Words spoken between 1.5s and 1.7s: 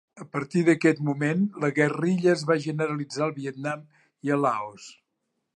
la